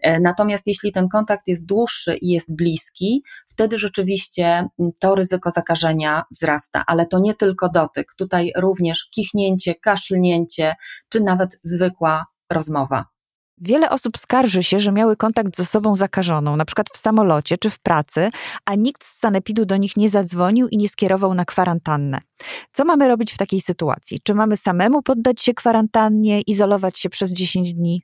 E, 0.00 0.20
natomiast 0.20 0.66
jeśli 0.66 0.92
ten 0.92 1.08
kontakt 1.08 1.48
jest 1.48 1.66
dłuższy 1.66 2.16
i 2.16 2.28
jest 2.28 2.54
bliski, 2.54 3.22
wtedy 3.48 3.78
rzeczywiście 3.78 4.44
mm, 4.46 4.92
to 5.00 5.14
ryzyko 5.14 5.50
zakażenia 5.50 6.24
wzrasta, 6.30 6.84
ale 6.86 7.06
to 7.06 7.18
nie 7.18 7.34
tylko 7.34 7.68
dotyk, 7.68 8.14
tutaj 8.14 8.52
również 8.56 9.08
kichnięcie, 9.10 9.74
kaszlnięcie, 9.74 10.74
czy 11.08 11.20
nawet 11.20 11.60
zwykła 11.64 12.26
rozmowa. 12.52 13.17
Wiele 13.60 13.90
osób 13.90 14.18
skarży 14.18 14.62
się, 14.62 14.80
że 14.80 14.92
miały 14.92 15.16
kontakt 15.16 15.56
z 15.56 15.60
osobą 15.60 15.96
zakażoną, 15.96 16.56
na 16.56 16.64
przykład 16.64 16.86
w 16.92 16.96
samolocie 16.96 17.58
czy 17.58 17.70
w 17.70 17.78
pracy, 17.78 18.30
a 18.64 18.74
nikt 18.74 19.04
z 19.04 19.18
sanepidu 19.18 19.64
do 19.64 19.76
nich 19.76 19.96
nie 19.96 20.10
zadzwonił 20.10 20.68
i 20.68 20.76
nie 20.76 20.88
skierował 20.88 21.34
na 21.34 21.44
kwarantannę. 21.44 22.18
Co 22.72 22.84
mamy 22.84 23.08
robić 23.08 23.32
w 23.32 23.38
takiej 23.38 23.60
sytuacji? 23.60 24.20
Czy 24.24 24.34
mamy 24.34 24.56
samemu 24.56 25.02
poddać 25.02 25.42
się 25.42 25.54
kwarantannie, 25.54 26.40
izolować 26.40 26.98
się 26.98 27.10
przez 27.10 27.32
10 27.32 27.74
dni? 27.74 28.02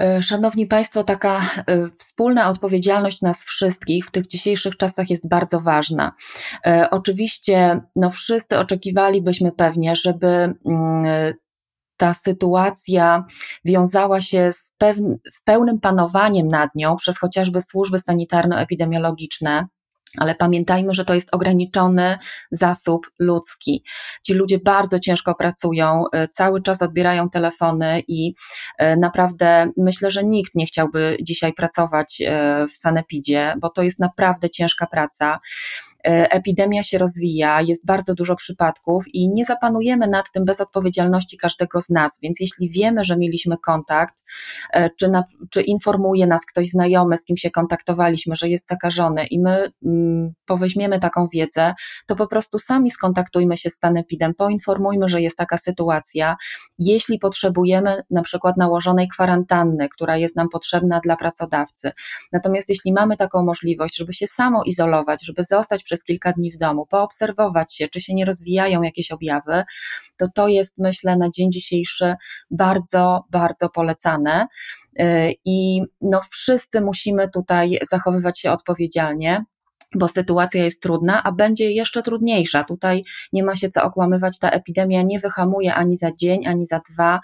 E, 0.00 0.22
szanowni 0.22 0.66
Państwo, 0.66 1.04
taka 1.04 1.40
e, 1.66 1.88
wspólna 1.98 2.48
odpowiedzialność 2.48 3.22
nas 3.22 3.44
wszystkich 3.44 4.06
w 4.06 4.10
tych 4.10 4.26
dzisiejszych 4.26 4.76
czasach 4.76 5.10
jest 5.10 5.28
bardzo 5.28 5.60
ważna. 5.60 6.12
E, 6.66 6.88
oczywiście, 6.90 7.80
no 7.96 8.10
wszyscy 8.10 8.58
oczekiwalibyśmy 8.58 9.52
pewnie, 9.52 9.96
żeby 9.96 10.26
mm, 10.26 11.34
ta 11.96 12.14
sytuacja 12.14 13.24
wiązała 13.64 14.20
się 14.20 14.52
z, 14.52 14.72
z 15.30 15.40
pełnym 15.44 15.80
panowaniem 15.80 16.48
nad 16.48 16.74
nią 16.74 16.96
przez 16.96 17.18
chociażby 17.18 17.60
służby 17.60 17.98
sanitarno-epidemiologiczne, 17.98 19.66
ale 20.18 20.34
pamiętajmy, 20.34 20.94
że 20.94 21.04
to 21.04 21.14
jest 21.14 21.28
ograniczony 21.34 22.18
zasób 22.50 23.06
ludzki. 23.18 23.84
Ci 24.26 24.34
ludzie 24.34 24.58
bardzo 24.58 24.98
ciężko 24.98 25.34
pracują, 25.34 26.04
y, 26.14 26.28
cały 26.28 26.62
czas 26.62 26.82
odbierają 26.82 27.30
telefony 27.30 28.02
i 28.08 28.34
y, 28.82 28.96
naprawdę 28.96 29.70
myślę, 29.76 30.10
że 30.10 30.24
nikt 30.24 30.54
nie 30.54 30.66
chciałby 30.66 31.16
dzisiaj 31.22 31.52
pracować 31.52 32.20
y, 32.20 32.68
w 32.68 32.76
sanepidzie, 32.76 33.54
bo 33.60 33.70
to 33.70 33.82
jest 33.82 33.98
naprawdę 33.98 34.50
ciężka 34.50 34.86
praca. 34.86 35.40
E, 36.06 36.30
epidemia 36.30 36.82
się 36.82 36.98
rozwija, 36.98 37.60
jest 37.60 37.86
bardzo 37.86 38.14
dużo 38.14 38.36
przypadków 38.36 39.04
i 39.12 39.28
nie 39.28 39.44
zapanujemy 39.44 40.08
nad 40.08 40.32
tym 40.32 40.44
bez 40.44 40.60
odpowiedzialności 40.60 41.36
każdego 41.36 41.80
z 41.80 41.90
nas. 41.90 42.18
Więc 42.22 42.40
jeśli 42.40 42.68
wiemy, 42.68 43.04
że 43.04 43.16
mieliśmy 43.16 43.58
kontakt, 43.58 44.24
e, 44.72 44.90
czy, 44.90 45.08
na, 45.08 45.24
czy 45.50 45.62
informuje 45.62 46.26
nas 46.26 46.46
ktoś 46.46 46.66
znajomy, 46.66 47.18
z 47.18 47.24
kim 47.24 47.36
się 47.36 47.50
kontaktowaliśmy, 47.50 48.36
że 48.36 48.48
jest 48.48 48.68
zakażony 48.68 49.26
i 49.26 49.40
my 49.40 49.72
mm, 49.84 50.32
poweźmiemy 50.46 50.98
taką 50.98 51.28
wiedzę, 51.32 51.74
to 52.06 52.16
po 52.16 52.26
prostu 52.26 52.58
sami 52.58 52.90
skontaktujmy 52.90 53.56
się 53.56 53.70
z 53.70 53.78
sanepidem, 53.78 54.34
poinformujmy, 54.34 55.08
że 55.08 55.20
jest 55.20 55.36
taka 55.36 55.56
sytuacja. 55.56 56.36
Jeśli 56.78 57.18
potrzebujemy 57.18 58.02
na 58.10 58.22
przykład 58.22 58.56
nałożonej 58.56 59.08
kwarantanny, 59.08 59.88
która 59.88 60.16
jest 60.16 60.36
nam 60.36 60.48
potrzebna 60.48 61.00
dla 61.00 61.16
pracodawcy. 61.16 61.92
Natomiast 62.32 62.68
jeśli 62.68 62.92
mamy 62.92 63.16
taką 63.16 63.44
możliwość, 63.44 63.96
żeby 63.96 64.12
się 64.12 64.26
samo 64.26 64.62
izolować, 64.64 65.26
żeby 65.26 65.44
zostać 65.44 65.84
przez 65.92 66.04
kilka 66.04 66.32
dni 66.32 66.52
w 66.52 66.56
domu, 66.56 66.86
poobserwować 66.86 67.74
się, 67.74 67.88
czy 67.88 68.00
się 68.00 68.14
nie 68.14 68.24
rozwijają 68.24 68.82
jakieś 68.82 69.10
objawy, 69.10 69.64
to 70.16 70.26
to 70.34 70.48
jest, 70.48 70.74
myślę, 70.78 71.16
na 71.16 71.30
dzień 71.30 71.52
dzisiejszy 71.52 72.14
bardzo, 72.50 73.24
bardzo 73.30 73.68
polecane. 73.68 74.46
Y, 75.00 75.34
I 75.44 75.82
no, 76.00 76.20
wszyscy 76.30 76.80
musimy 76.80 77.30
tutaj 77.30 77.78
zachowywać 77.90 78.40
się 78.40 78.52
odpowiedzialnie 78.52 79.44
bo 79.94 80.08
sytuacja 80.08 80.64
jest 80.64 80.82
trudna, 80.82 81.22
a 81.22 81.32
będzie 81.32 81.72
jeszcze 81.72 82.02
trudniejsza. 82.02 82.64
Tutaj 82.64 83.02
nie 83.32 83.44
ma 83.44 83.56
się 83.56 83.70
co 83.70 83.82
okłamywać, 83.82 84.38
ta 84.38 84.50
epidemia 84.50 85.02
nie 85.02 85.20
wyhamuje 85.20 85.74
ani 85.74 85.96
za 85.96 86.12
dzień, 86.12 86.46
ani 86.46 86.66
za 86.66 86.80
dwa. 86.92 87.20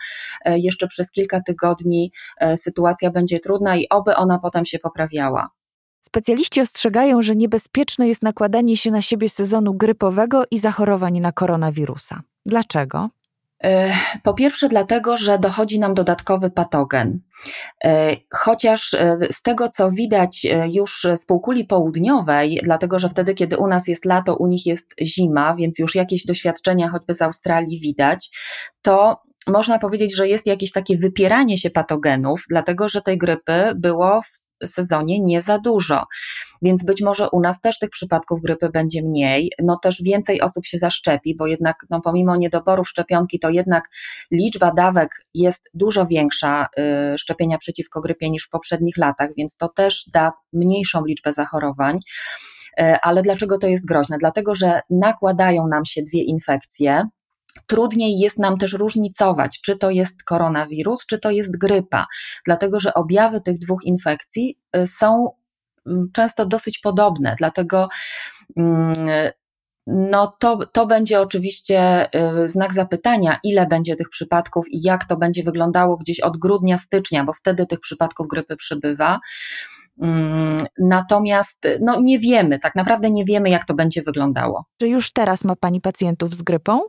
Y, 0.48 0.58
jeszcze 0.58 0.86
przez 0.86 1.10
kilka 1.10 1.40
tygodni 1.40 2.12
y, 2.42 2.56
sytuacja 2.56 3.10
będzie 3.10 3.38
trudna 3.38 3.76
i 3.76 3.88
oby 3.88 4.16
ona 4.16 4.38
potem 4.38 4.64
się 4.64 4.78
poprawiała. 4.78 5.57
Specjaliści 6.00 6.60
ostrzegają, 6.60 7.22
że 7.22 7.36
niebezpieczne 7.36 8.08
jest 8.08 8.22
nakładanie 8.22 8.76
się 8.76 8.90
na 8.90 9.02
siebie 9.02 9.28
sezonu 9.28 9.74
grypowego 9.74 10.44
i 10.50 10.58
zachorowań 10.58 11.20
na 11.20 11.32
koronawirusa. 11.32 12.22
Dlaczego? 12.46 13.10
E, 13.64 13.92
po 14.22 14.34
pierwsze, 14.34 14.68
dlatego, 14.68 15.16
że 15.16 15.38
dochodzi 15.38 15.80
nam 15.80 15.94
dodatkowy 15.94 16.50
patogen. 16.50 17.20
E, 17.84 18.16
chociaż 18.34 18.94
e, 18.94 19.18
z 19.32 19.42
tego, 19.42 19.68
co 19.68 19.90
widać 19.90 20.46
już 20.72 21.06
z 21.16 21.26
półkuli 21.26 21.64
południowej, 21.64 22.60
dlatego 22.62 22.98
że 22.98 23.08
wtedy, 23.08 23.34
kiedy 23.34 23.56
u 23.56 23.66
nas 23.66 23.88
jest 23.88 24.04
lato, 24.04 24.36
u 24.36 24.46
nich 24.46 24.66
jest 24.66 24.94
zima, 25.02 25.54
więc 25.54 25.78
już 25.78 25.94
jakieś 25.94 26.26
doświadczenia 26.26 26.88
choćby 26.88 27.14
z 27.14 27.22
Australii 27.22 27.80
widać, 27.80 28.30
to 28.82 29.22
można 29.46 29.78
powiedzieć, 29.78 30.16
że 30.16 30.28
jest 30.28 30.46
jakieś 30.46 30.72
takie 30.72 30.98
wypieranie 30.98 31.58
się 31.58 31.70
patogenów, 31.70 32.44
dlatego 32.48 32.88
że 32.88 33.02
tej 33.02 33.18
grypy 33.18 33.72
było 33.76 34.20
w 34.22 34.47
sezonie 34.66 35.20
nie 35.20 35.42
za 35.42 35.58
dużo. 35.58 36.04
Więc 36.62 36.84
być 36.84 37.02
może 37.02 37.30
u 37.30 37.40
nas 37.40 37.60
też 37.60 37.78
tych 37.78 37.90
przypadków 37.90 38.42
grypy 38.42 38.68
będzie 38.68 39.02
mniej, 39.02 39.52
no 39.62 39.78
też 39.82 40.02
więcej 40.02 40.40
osób 40.40 40.66
się 40.66 40.78
zaszczepi, 40.78 41.36
bo 41.36 41.46
jednak 41.46 41.76
no 41.90 42.00
pomimo 42.00 42.36
niedoborów 42.36 42.88
szczepionki, 42.88 43.38
to 43.38 43.50
jednak 43.50 43.84
liczba 44.30 44.72
dawek 44.72 45.10
jest 45.34 45.70
dużo 45.74 46.06
większa 46.06 46.66
y, 47.14 47.18
szczepienia 47.18 47.58
przeciwko 47.58 48.00
grypie 48.00 48.30
niż 48.30 48.46
w 48.46 48.50
poprzednich 48.50 48.96
latach, 48.96 49.30
więc 49.36 49.56
to 49.56 49.68
też 49.68 50.04
da 50.12 50.32
mniejszą 50.52 51.04
liczbę 51.04 51.32
zachorowań. 51.32 51.98
Y, 52.80 52.96
ale 53.02 53.22
dlaczego 53.22 53.58
to 53.58 53.66
jest 53.66 53.86
groźne? 53.86 54.16
Dlatego, 54.18 54.54
że 54.54 54.80
nakładają 54.90 55.68
nam 55.68 55.84
się 55.84 56.02
dwie 56.02 56.22
infekcje, 56.22 57.08
Trudniej 57.66 58.18
jest 58.18 58.38
nam 58.38 58.58
też 58.58 58.72
różnicować, 58.72 59.60
czy 59.60 59.76
to 59.76 59.90
jest 59.90 60.22
koronawirus, 60.22 61.06
czy 61.06 61.18
to 61.18 61.30
jest 61.30 61.58
grypa, 61.58 62.06
dlatego 62.44 62.80
że 62.80 62.94
objawy 62.94 63.40
tych 63.40 63.58
dwóch 63.58 63.84
infekcji 63.84 64.58
y, 64.76 64.86
są 64.86 65.30
mm, 65.86 66.08
często 66.12 66.46
dosyć 66.46 66.78
podobne, 66.78 67.34
dlatego 67.38 67.88
mm, 68.56 68.92
no 69.90 70.36
to, 70.38 70.58
to 70.72 70.86
będzie 70.86 71.20
oczywiście 71.20 72.08
y, 72.44 72.48
znak 72.48 72.74
zapytania, 72.74 73.38
ile 73.44 73.66
będzie 73.66 73.96
tych 73.96 74.08
przypadków 74.08 74.64
i 74.70 74.80
jak 74.82 75.04
to 75.04 75.16
będzie 75.16 75.42
wyglądało 75.42 75.96
gdzieś 75.96 76.20
od 76.20 76.36
grudnia, 76.36 76.76
stycznia, 76.76 77.24
bo 77.24 77.32
wtedy 77.32 77.66
tych 77.66 77.80
przypadków 77.80 78.28
grypy 78.28 78.56
przybywa. 78.56 79.18
Mm, 80.02 80.58
natomiast 80.78 81.68
no, 81.80 82.00
nie 82.00 82.18
wiemy, 82.18 82.58
tak 82.58 82.74
naprawdę 82.74 83.10
nie 83.10 83.24
wiemy, 83.24 83.50
jak 83.50 83.64
to 83.64 83.74
będzie 83.74 84.02
wyglądało. 84.02 84.64
Czy 84.80 84.88
już 84.88 85.12
teraz 85.12 85.44
ma 85.44 85.56
Pani 85.56 85.80
pacjentów 85.80 86.34
z 86.34 86.42
grypą? 86.42 86.80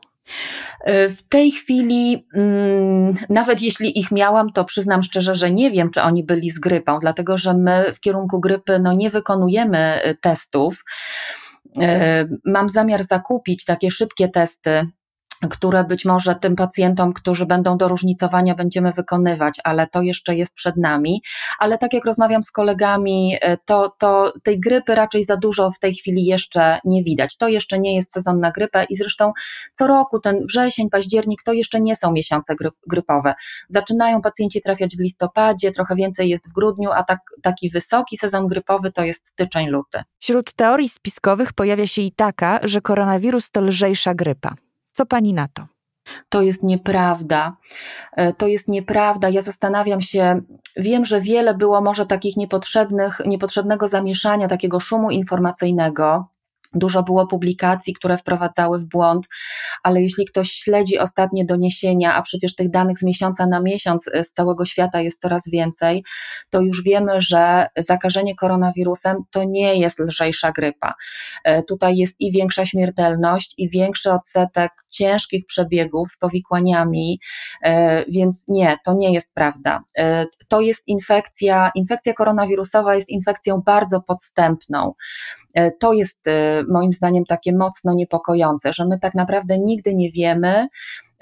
E, 0.81 1.09
w 1.09 1.23
tej 1.23 1.51
chwili, 1.51 2.27
mm, 2.33 3.13
nawet 3.29 3.61
jeśli 3.61 3.99
ich 3.99 4.11
miałam, 4.11 4.51
to 4.51 4.65
przyznam 4.65 5.03
szczerze, 5.03 5.33
że 5.33 5.51
nie 5.51 5.71
wiem, 5.71 5.91
czy 5.91 6.01
oni 6.01 6.23
byli 6.23 6.49
z 6.49 6.59
grypą, 6.59 6.99
dlatego 6.99 7.37
że 7.37 7.53
my 7.53 7.93
w 7.93 7.99
kierunku 7.99 8.39
grypy 8.39 8.79
no, 8.79 8.93
nie 8.93 9.09
wykonujemy 9.09 9.77
e, 9.77 10.15
testów. 10.15 10.83
E, 11.81 12.25
mam 12.45 12.69
zamiar 12.69 13.03
zakupić 13.03 13.65
takie 13.65 13.91
szybkie 13.91 14.29
testy 14.29 14.85
które 15.49 15.83
być 15.83 16.05
może 16.05 16.35
tym 16.35 16.55
pacjentom, 16.55 17.13
którzy 17.13 17.45
będą 17.45 17.77
do 17.77 17.87
różnicowania, 17.87 18.55
będziemy 18.55 18.91
wykonywać, 18.91 19.59
ale 19.63 19.87
to 19.87 20.01
jeszcze 20.01 20.35
jest 20.35 20.53
przed 20.53 20.77
nami. 20.77 21.21
Ale 21.59 21.77
tak 21.77 21.93
jak 21.93 22.05
rozmawiam 22.05 22.43
z 22.43 22.51
kolegami, 22.51 23.35
e, 23.41 23.57
to, 23.57 23.95
to 23.97 24.33
tej 24.43 24.59
grypy 24.59 24.95
raczej 24.95 25.23
za 25.23 25.37
dużo 25.37 25.71
w 25.71 25.79
tej 25.79 25.93
chwili 25.93 26.25
jeszcze 26.25 26.79
nie 26.85 27.03
widać. 27.03 27.37
To 27.37 27.47
jeszcze 27.47 27.79
nie 27.79 27.95
jest 27.95 28.13
sezon 28.13 28.39
na 28.39 28.51
grypę 28.51 28.85
i 28.89 28.95
zresztą 28.95 29.31
co 29.73 29.87
roku, 29.87 30.19
ten 30.19 30.45
wrzesień, 30.45 30.89
październik, 30.89 31.43
to 31.43 31.53
jeszcze 31.53 31.81
nie 31.81 31.95
są 31.95 32.11
miesiące 32.11 32.55
grypowe. 32.87 33.33
Zaczynają 33.69 34.21
pacjenci 34.21 34.61
trafiać 34.61 34.95
w 34.97 34.99
listopadzie, 34.99 35.71
trochę 35.71 35.95
więcej 35.95 36.29
jest 36.29 36.49
w 36.49 36.53
grudniu, 36.53 36.91
a 36.91 37.03
tak, 37.03 37.19
taki 37.41 37.69
wysoki 37.69 38.17
sezon 38.17 38.47
grypowy 38.47 38.91
to 38.91 39.03
jest 39.03 39.27
styczeń, 39.27 39.67
luty. 39.67 40.03
Wśród 40.19 40.53
teorii 40.53 40.89
spiskowych 40.89 41.53
pojawia 41.53 41.87
się 41.87 42.01
i 42.01 42.11
taka, 42.11 42.59
że 42.63 42.81
koronawirus 42.81 43.51
to 43.51 43.61
lżejsza 43.61 44.15
grypa. 44.15 44.55
Co 44.99 45.05
pani 45.05 45.33
na 45.33 45.47
to? 45.47 45.67
To 46.29 46.41
jest 46.41 46.63
nieprawda. 46.63 47.57
E, 48.15 48.33
to 48.33 48.47
jest 48.47 48.67
nieprawda. 48.67 49.29
Ja 49.29 49.41
zastanawiam 49.41 50.01
się, 50.01 50.41
wiem, 50.77 51.05
że 51.05 51.21
wiele 51.21 51.53
było 51.53 51.81
może 51.81 52.05
takich 52.05 52.37
niepotrzebnych, 52.37 53.21
niepotrzebnego 53.25 53.87
zamieszania, 53.87 54.47
takiego 54.47 54.79
szumu 54.79 55.11
informacyjnego. 55.11 56.27
Dużo 56.73 57.03
było 57.03 57.27
publikacji, 57.27 57.93
które 57.93 58.17
wprowadzały 58.17 58.79
w 58.79 58.85
błąd, 58.85 59.27
ale 59.83 60.01
jeśli 60.01 60.25
ktoś 60.25 60.51
śledzi 60.51 60.99
ostatnie 60.99 61.45
doniesienia, 61.45 62.15
a 62.15 62.21
przecież 62.21 62.55
tych 62.55 62.69
danych 62.69 62.97
z 62.97 63.03
miesiąca 63.03 63.45
na 63.45 63.61
miesiąc 63.61 64.09
z 64.23 64.31
całego 64.31 64.65
świata 64.65 65.01
jest 65.01 65.21
coraz 65.21 65.49
więcej, 65.49 66.03
to 66.49 66.61
już 66.61 66.83
wiemy, 66.83 67.21
że 67.21 67.67
zakażenie 67.77 68.35
koronawirusem 68.35 69.17
to 69.31 69.43
nie 69.43 69.75
jest 69.75 69.99
lżejsza 69.99 70.51
grypa. 70.51 70.93
E, 71.43 71.63
tutaj 71.63 71.97
jest 71.97 72.15
i 72.19 72.31
większa 72.31 72.65
śmiertelność, 72.65 73.53
i 73.57 73.69
większy 73.69 74.11
odsetek 74.11 74.71
ciężkich 74.89 75.45
przebiegów 75.45 76.11
z 76.11 76.17
powikłaniami, 76.17 77.19
e, 77.63 78.05
więc 78.05 78.45
nie, 78.47 78.77
to 78.85 78.93
nie 78.93 79.13
jest 79.13 79.33
prawda. 79.33 79.83
To 80.47 80.61
jest 80.61 80.87
infekcja, 80.87 81.69
infekcja 81.75 82.13
koronawirusowa 82.13 82.95
jest 82.95 83.09
infekcją 83.09 83.61
bardzo 83.65 84.01
podstępną. 84.01 84.93
To 85.79 85.93
jest 85.93 86.19
moim 86.67 86.93
zdaniem 86.93 87.25
takie 87.25 87.53
mocno 87.53 87.93
niepokojące, 87.93 88.73
że 88.73 88.85
my 88.85 88.99
tak 88.99 89.15
naprawdę 89.15 89.57
nigdy 89.57 89.95
nie 89.95 90.11
wiemy, 90.11 90.67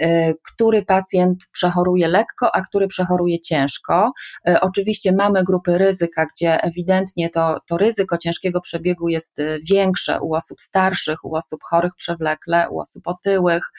y, 0.01 0.35
który 0.43 0.85
pacjent 0.85 1.43
przechoruje 1.51 2.07
lekko, 2.07 2.55
a 2.55 2.61
który 2.61 2.87
przechoruje 2.87 3.39
ciężko. 3.39 4.11
Y, 4.49 4.59
oczywiście 4.59 5.11
mamy 5.11 5.43
grupy 5.43 5.77
ryzyka, 5.77 6.25
gdzie 6.25 6.61
ewidentnie 6.63 7.29
to, 7.29 7.59
to 7.67 7.77
ryzyko 7.77 8.17
ciężkiego 8.17 8.61
przebiegu 8.61 9.09
jest 9.09 9.39
y, 9.39 9.59
większe 9.71 10.21
u 10.21 10.33
osób 10.33 10.61
starszych, 10.61 11.25
u 11.25 11.35
osób 11.35 11.59
chorych 11.63 11.95
przewlekle, 11.95 12.69
u 12.69 12.79
osób 12.79 13.07
otyłych. 13.07 13.71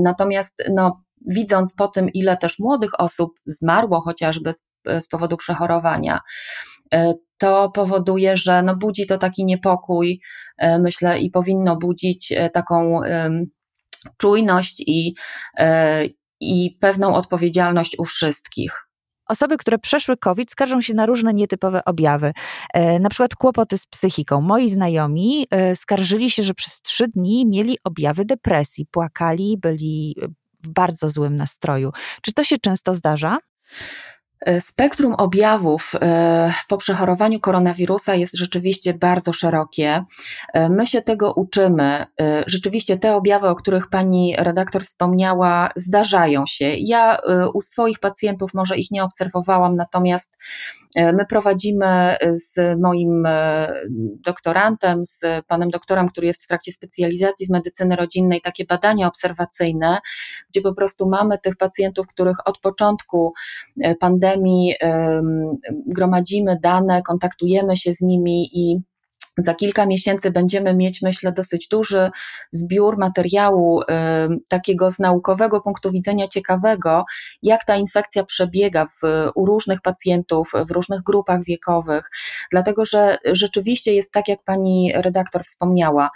Natomiast 0.00 0.54
no, 0.70 1.02
widząc 1.26 1.74
po 1.74 1.88
tym, 1.88 2.08
ile 2.08 2.36
też 2.36 2.58
młodych 2.58 3.00
osób 3.00 3.40
zmarło 3.44 4.00
chociażby 4.00 4.52
z, 4.52 4.62
z 5.00 5.08
powodu 5.08 5.36
przechorowania, 5.36 6.20
to 7.40 7.70
powoduje, 7.70 8.36
że 8.36 8.62
no 8.62 8.76
budzi 8.76 9.06
to 9.06 9.18
taki 9.18 9.44
niepokój, 9.44 10.20
e, 10.58 10.78
myślę, 10.78 11.18
i 11.18 11.30
powinno 11.30 11.76
budzić 11.76 12.32
e, 12.32 12.50
taką 12.50 13.00
czujność 14.16 14.82
i, 14.86 15.14
e, 15.58 16.06
i 16.40 16.78
pewną 16.80 17.14
odpowiedzialność 17.14 17.96
u 17.98 18.04
wszystkich. 18.04 18.86
Osoby, 19.28 19.56
które 19.56 19.78
przeszły 19.78 20.16
COVID, 20.16 20.50
skarżą 20.50 20.80
się 20.80 20.94
na 20.94 21.06
różne 21.06 21.34
nietypowe 21.34 21.84
objawy, 21.84 22.32
na 23.00 23.08
przykład 23.08 23.34
kłopoty 23.34 23.78
z 23.78 23.86
psychiką. 23.86 24.40
Moi 24.40 24.68
znajomi 24.68 25.46
skarżyli 25.74 26.30
się, 26.30 26.42
że 26.42 26.54
przez 26.54 26.82
trzy 26.82 27.08
dni 27.08 27.46
mieli 27.46 27.78
objawy 27.84 28.24
depresji, 28.24 28.86
płakali, 28.86 29.58
byli 29.58 30.16
w 30.62 30.68
bardzo 30.68 31.08
złym 31.08 31.36
nastroju. 31.36 31.90
Czy 32.22 32.32
to 32.32 32.44
się 32.44 32.58
często 32.58 32.94
zdarza? 32.94 33.38
E, 34.46 34.60
spektrum 34.60 35.14
objawów 35.14 35.92
e, 36.00 36.52
po 36.68 36.76
przechorowaniu 36.76 37.40
koronawirusa 37.40 38.14
jest 38.14 38.36
rzeczywiście 38.36 38.94
bardzo 38.94 39.32
szerokie. 39.32 40.04
E, 40.54 40.68
my 40.68 40.86
się 40.86 41.02
tego 41.02 41.32
uczymy. 41.32 42.06
Rzeczywiście 42.46 42.98
te 42.98 43.14
objawy, 43.14 43.48
o 43.48 43.54
których 43.54 43.88
pani 43.88 44.34
redaktor 44.38 44.84
wspomniała, 44.84 45.70
zdarzają 45.76 46.46
się. 46.46 46.74
Ja 46.78 47.18
u 47.54 47.60
swoich 47.60 47.98
pacjentów 47.98 48.54
może 48.54 48.76
ich 48.76 48.90
nie 48.90 49.04
obserwowałam, 49.04 49.76
natomiast 49.76 50.36
my 50.96 51.26
prowadzimy 51.28 52.16
z 52.34 52.80
moim 52.80 53.28
doktorantem, 54.24 55.04
z 55.04 55.20
panem 55.46 55.70
doktorem, 55.70 56.08
który 56.08 56.26
jest 56.26 56.44
w 56.44 56.48
trakcie 56.48 56.72
specjalizacji 56.72 57.46
z 57.46 57.50
medycyny 57.50 57.96
rodzinnej, 57.96 58.40
takie 58.40 58.64
badania 58.64 59.06
obserwacyjne, 59.06 59.98
gdzie 60.50 60.60
po 60.60 60.74
prostu 60.74 61.08
mamy 61.08 61.38
tych 61.38 61.56
pacjentów, 61.56 62.06
których 62.06 62.36
od 62.44 62.58
początku 62.58 63.32
pandemii, 64.00 64.29
pandemii 64.30 64.74
gromadzimy 65.86 66.56
dane, 66.62 67.02
kontaktujemy 67.02 67.76
się 67.76 67.92
z 67.92 68.00
nimi 68.00 68.50
i 68.52 68.78
za 69.38 69.54
kilka 69.54 69.86
miesięcy 69.86 70.30
będziemy 70.30 70.74
mieć, 70.74 71.02
myślę, 71.02 71.32
dosyć 71.32 71.68
duży 71.68 72.10
zbiór 72.50 72.98
materiału, 72.98 73.80
takiego 74.48 74.90
z 74.90 74.98
naukowego 74.98 75.60
punktu 75.60 75.90
widzenia 75.90 76.28
ciekawego, 76.28 77.04
jak 77.42 77.64
ta 77.64 77.76
infekcja 77.76 78.24
przebiega 78.24 78.84
w, 78.86 79.30
u 79.34 79.46
różnych 79.46 79.80
pacjentów, 79.80 80.52
w 80.68 80.70
różnych 80.70 81.02
grupach 81.02 81.44
wiekowych, 81.44 82.10
dlatego 82.50 82.84
że 82.84 83.18
rzeczywiście 83.24 83.94
jest 83.94 84.12
tak, 84.12 84.28
jak 84.28 84.44
pani 84.44 84.92
redaktor 84.94 85.44
wspomniała. 85.44 86.10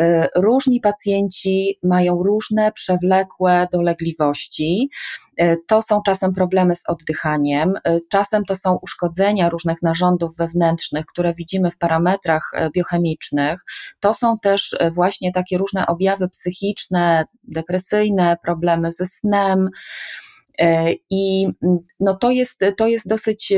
Y, 0.00 0.28
różni 0.36 0.80
pacjenci 0.80 1.78
mają 1.82 2.22
różne 2.22 2.72
przewlekłe 2.72 3.68
dolegliwości. 3.72 4.90
Y, 5.40 5.56
to 5.66 5.82
są 5.82 6.02
czasem 6.02 6.32
problemy 6.32 6.76
z 6.76 6.82
oddychaniem, 6.88 7.74
y, 7.88 8.00
czasem 8.08 8.44
to 8.44 8.54
są 8.54 8.78
uszkodzenia 8.82 9.48
różnych 9.48 9.82
narządów 9.82 10.36
wewnętrznych, 10.36 11.06
które 11.06 11.34
widzimy 11.34 11.70
w 11.70 11.78
parametrach 11.78 12.52
biochemicznych. 12.74 13.64
To 14.00 14.14
są 14.14 14.38
też 14.38 14.76
właśnie 14.92 15.32
takie 15.32 15.58
różne 15.58 15.86
objawy 15.86 16.28
psychiczne, 16.28 17.24
depresyjne, 17.44 18.36
problemy 18.42 18.92
ze 18.92 19.06
snem. 19.06 19.68
I 21.10 21.46
mm, 21.62 21.78
no 22.00 22.14
to, 22.14 22.30
jest, 22.30 22.64
to 22.76 22.86
jest 22.86 23.08
dosyć 23.08 23.52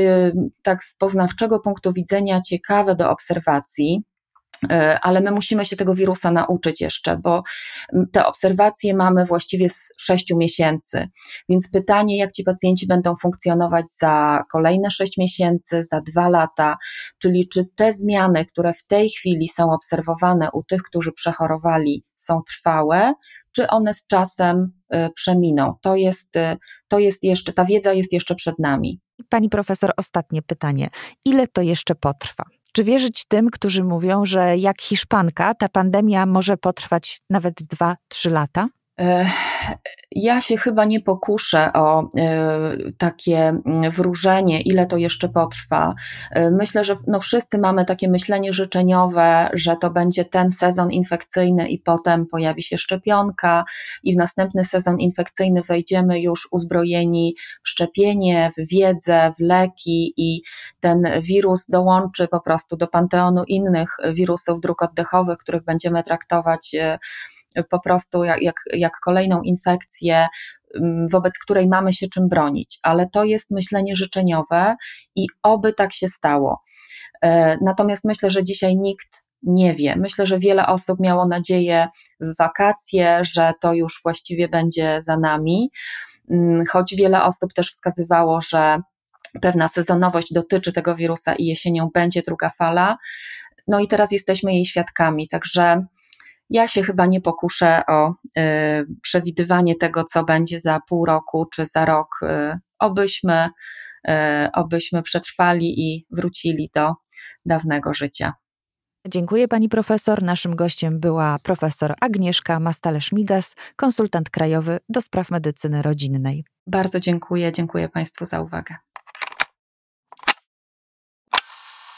tak 0.61 0.83
z 0.83 0.95
poznawczego 0.95 1.59
punktu 1.59 1.93
widzenia 1.93 2.41
ciekawe 2.41 2.95
do 2.95 3.09
obserwacji. 3.09 4.03
E, 4.69 4.99
ale 5.01 5.21
my 5.21 5.31
musimy 5.31 5.65
się 5.65 5.75
tego 5.75 5.95
wirusa 5.95 6.31
nauczyć 6.31 6.81
jeszcze, 6.81 7.17
bo 7.17 7.43
te 8.11 8.25
obserwacje 8.25 8.95
mamy 8.95 9.25
właściwie 9.25 9.69
z 9.69 9.89
sześciu 9.97 10.37
miesięcy. 10.37 11.07
Więc 11.49 11.69
pytanie, 11.69 12.17
jak 12.17 12.31
ci 12.31 12.43
pacjenci 12.43 12.87
będą 12.87 13.15
funkcjonować 13.15 13.91
za 13.91 14.43
kolejne 14.51 14.91
sześć 14.91 15.17
miesięcy, 15.17 15.83
za 15.83 16.01
dwa 16.01 16.29
lata, 16.29 16.77
czyli 17.17 17.49
czy 17.49 17.65
te 17.75 17.91
zmiany, 17.91 18.45
które 18.45 18.73
w 18.73 18.83
tej 18.83 19.09
chwili 19.09 19.47
są 19.47 19.71
obserwowane 19.71 20.49
u 20.53 20.63
tych, 20.63 20.83
którzy 20.83 21.11
przechorowali, 21.11 22.03
są 22.15 22.41
trwałe, 22.47 23.13
czy 23.51 23.67
one 23.67 23.93
z 23.93 24.07
czasem 24.07 24.71
e, 24.89 25.09
przeminą. 25.09 25.73
To 25.81 25.95
jest, 25.95 26.35
e, 26.37 26.57
to 26.87 26.99
jest 26.99 27.23
jeszcze, 27.23 27.53
ta 27.53 27.65
wiedza 27.65 27.93
jest 27.93 28.13
jeszcze 28.13 28.35
przed 28.35 28.59
nami. 28.59 28.99
Pani 29.29 29.49
profesor, 29.49 29.93
ostatnie 29.97 30.41
pytanie. 30.41 30.89
Ile 31.25 31.47
to 31.47 31.61
jeszcze 31.61 31.95
potrwa? 31.95 32.43
Czy 32.75 32.83
wierzyć 32.83 33.25
tym, 33.25 33.49
którzy 33.49 33.83
mówią, 33.83 34.25
że 34.25 34.57
jak 34.57 34.81
Hiszpanka, 34.81 35.53
ta 35.53 35.69
pandemia 35.69 36.25
może 36.25 36.57
potrwać 36.57 37.21
nawet 37.29 37.55
2-3 37.61 38.31
lata? 38.31 38.67
Ja 40.11 40.41
się 40.41 40.57
chyba 40.57 40.85
nie 40.85 41.01
pokuszę 41.01 41.73
o 41.73 42.09
e, 42.17 42.77
takie 42.97 43.37
mm, 43.37 43.91
wróżenie, 43.91 44.61
ile 44.61 44.85
to 44.85 44.97
jeszcze 44.97 45.29
potrwa. 45.29 45.95
E, 46.31 46.51
myślę, 46.51 46.83
że 46.83 46.95
no 47.07 47.19
wszyscy 47.19 47.57
mamy 47.57 47.85
takie 47.85 48.09
myślenie 48.09 48.53
życzeniowe, 48.53 49.49
że 49.53 49.75
to 49.81 49.89
będzie 49.89 50.25
ten 50.25 50.51
sezon 50.51 50.91
infekcyjny 50.91 51.69
i 51.69 51.79
potem 51.79 52.25
pojawi 52.25 52.63
się 52.63 52.77
szczepionka 52.77 53.65
i 54.03 54.13
w 54.13 54.17
następny 54.17 54.65
sezon 54.65 54.99
infekcyjny 54.99 55.61
wejdziemy 55.61 56.21
już 56.21 56.47
uzbrojeni 56.51 57.35
w 57.63 57.69
szczepienie, 57.69 58.51
w 58.57 58.69
wiedzę, 58.71 59.31
w 59.39 59.41
leki 59.41 60.13
i 60.17 60.41
ten 60.79 61.03
wirus 61.21 61.65
dołączy 61.69 62.27
po 62.27 62.39
prostu 62.39 62.77
do 62.77 62.87
panteonu 62.87 63.43
innych 63.47 63.97
wirusów 64.13 64.61
dróg 64.61 64.81
oddechowych, 64.81 65.37
których 65.37 65.63
będziemy 65.63 66.03
traktować 66.03 66.75
e, 66.75 66.99
po 67.69 67.79
prostu 67.79 68.23
jak, 68.23 68.41
jak, 68.41 68.55
jak 68.73 68.93
kolejną 69.03 69.41
infekcję, 69.41 70.27
mm, 70.75 71.07
wobec 71.07 71.39
której 71.39 71.67
mamy 71.67 71.93
się 71.93 72.07
czym 72.07 72.27
bronić, 72.29 72.79
ale 72.83 73.09
to 73.09 73.23
jest 73.23 73.51
myślenie 73.51 73.95
życzeniowe 73.95 74.75
i 75.15 75.27
oby 75.43 75.73
tak 75.73 75.93
się 75.93 76.07
stało. 76.07 76.61
E, 77.21 77.57
natomiast 77.61 78.05
myślę, 78.05 78.29
że 78.29 78.43
dzisiaj 78.43 78.75
nikt 78.75 79.25
nie 79.43 79.73
wie. 79.73 79.95
Myślę, 79.95 80.25
że 80.25 80.39
wiele 80.39 80.67
osób 80.67 80.99
miało 80.99 81.27
nadzieję 81.27 81.87
w 82.19 82.37
wakacje, 82.37 83.19
że 83.21 83.53
to 83.61 83.73
już 83.73 83.99
właściwie 84.03 84.47
będzie 84.47 84.99
za 85.01 85.17
nami, 85.17 85.71
mm, 86.31 86.65
choć 86.71 86.95
wiele 86.95 87.23
osób 87.23 87.53
też 87.53 87.71
wskazywało, 87.71 88.41
że 88.41 88.79
pewna 89.41 89.67
sezonowość 89.67 90.33
dotyczy 90.33 90.73
tego 90.73 90.95
wirusa 90.95 91.35
i 91.35 91.45
jesienią 91.45 91.89
będzie 91.93 92.21
druga 92.21 92.49
fala. 92.49 92.97
No 93.67 93.79
i 93.79 93.87
teraz 93.87 94.11
jesteśmy 94.11 94.53
jej 94.53 94.65
świadkami, 94.65 95.27
także 95.27 95.85
ja 96.49 96.67
się 96.67 96.83
chyba 96.83 97.05
nie 97.05 97.21
pokuszę 97.21 97.81
o 97.87 98.09
y, 98.09 98.13
przewidywanie 99.01 99.75
tego, 99.75 100.03
co 100.03 100.23
będzie 100.23 100.59
za 100.59 100.79
pół 100.89 101.05
roku 101.05 101.45
czy 101.45 101.65
za 101.65 101.85
rok. 101.85 102.19
Y, 102.23 102.59
obyśmy, 102.79 103.49
y, 104.09 104.11
obyśmy 104.53 105.03
przetrwali 105.03 105.79
i 105.79 106.05
wrócili 106.11 106.69
do 106.75 106.93
dawnego 107.45 107.93
życia. 107.93 108.33
Dziękuję 109.07 109.47
pani 109.47 109.69
profesor. 109.69 110.23
Naszym 110.23 110.55
gościem 110.55 110.99
była 110.99 111.39
profesor 111.39 111.95
Agnieszka 112.01 112.59
Mastale-Szmigas, 112.59 113.55
konsultant 113.75 114.29
krajowy 114.29 114.79
do 114.89 115.01
spraw 115.01 115.31
medycyny 115.31 115.81
rodzinnej. 115.81 116.45
Bardzo 116.67 116.99
dziękuję. 116.99 117.51
Dziękuję 117.51 117.89
państwu 117.89 118.25
za 118.25 118.41
uwagę. 118.41 118.75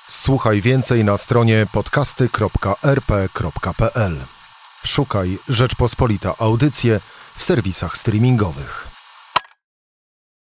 Słuchaj 0.10 0.62
więcej 0.62 1.03
na 1.03 1.17
stronie 1.17 1.65
podcasty.rp.pl. 1.73 4.37
Szukaj 4.85 5.37
Rzeczpospolita 5.49 6.33
Audycje 6.37 6.99
w 7.35 7.43
serwisach 7.43 7.97
streamingowych. 7.97 8.96